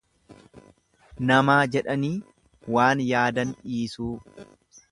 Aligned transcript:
Namaa 1.31 1.57
jedhanii 1.75 2.11
waan 2.77 3.05
yaadan 3.11 3.53
dhiisuu. 3.69 4.13